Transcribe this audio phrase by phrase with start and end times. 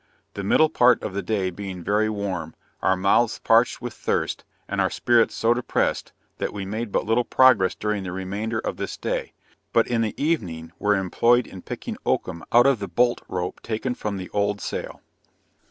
[0.33, 4.81] The middle part of the day being very warm, our mouths parched with thirst, and
[4.81, 8.97] our spirits so depressed, that we made but little progress during the remainder of this
[8.97, 9.33] day,
[9.73, 13.93] but in the evening were employed in picking oakum out of the bolt rope taken
[13.93, 15.01] from the old sail.